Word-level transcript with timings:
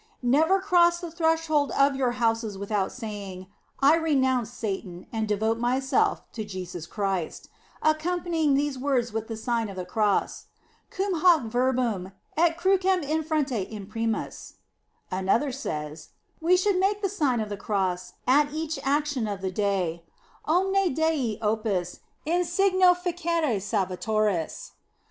45 0.21 0.23
Never 0.31 0.59
cross 0.59 0.99
the 0.99 1.11
threshold 1.11 1.69
of 1.77 1.95
your 1.95 2.13
houses 2.13 2.57
without 2.57 2.91
saying, 2.91 3.45
/ 3.71 3.83
renounce 3.83 4.49
Satan, 4.49 5.05
and 5.13 5.27
devote 5.27 5.59
myself 5.59 6.23
to 6.31 6.43
Jesus 6.43 6.87
Christ; 6.87 7.49
accompanying 7.83 8.55
these 8.55 8.79
words 8.79 9.13
with 9.13 9.27
the 9.27 9.37
Sign 9.37 9.69
of 9.69 9.75
the 9.75 9.85
Cross: 9.85 10.45
cum 10.89 11.21
hoc 11.21 11.43
verbo 11.43 12.13
et 12.35 12.57
crucem 12.57 13.03
in 13.03 13.21
fronte 13.21 13.63
imprimas* 13.69 14.53
Another 15.11 15.51
says: 15.51 16.09
"We 16.39 16.57
should 16.57 16.79
make 16.79 17.03
the 17.03 17.07
Sign 17.07 17.39
of 17.39 17.49
the 17.49 17.55
Cross 17.55 18.13
at 18.25 18.51
each 18.51 18.79
action 18.83 19.27
of 19.27 19.41
the 19.41 19.51
day, 19.51 20.03
Omne 20.47 20.95
diei 20.95 21.37
opus 21.43 21.99
in 22.25 22.43
signo 22.43 22.95
facere 22.95 23.61
Salvatoris." 23.61 24.71